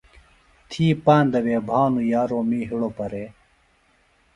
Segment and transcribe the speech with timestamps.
[0.69, 3.25] تھی پندہ وے بھانوۡ یارو می ہِڑوۡ پرے۔